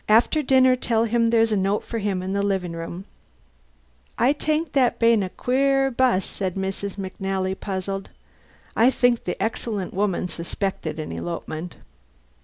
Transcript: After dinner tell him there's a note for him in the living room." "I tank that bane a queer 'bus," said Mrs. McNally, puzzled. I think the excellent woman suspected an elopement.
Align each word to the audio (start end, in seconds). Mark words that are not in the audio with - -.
After 0.09 0.41
dinner 0.41 0.75
tell 0.75 1.03
him 1.03 1.29
there's 1.29 1.51
a 1.51 1.55
note 1.55 1.83
for 1.83 1.99
him 1.99 2.23
in 2.23 2.33
the 2.33 2.41
living 2.41 2.71
room." 2.71 3.05
"I 4.17 4.33
tank 4.33 4.71
that 4.71 4.97
bane 4.97 5.21
a 5.21 5.29
queer 5.29 5.91
'bus," 5.91 6.25
said 6.25 6.55
Mrs. 6.55 6.95
McNally, 6.95 7.53
puzzled. 7.59 8.09
I 8.75 8.89
think 8.89 9.25
the 9.25 9.39
excellent 9.39 9.93
woman 9.93 10.27
suspected 10.27 10.97
an 10.97 11.11
elopement. 11.11 11.75